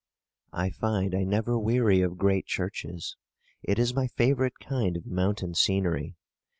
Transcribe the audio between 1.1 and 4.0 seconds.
I never weary of great churches. It is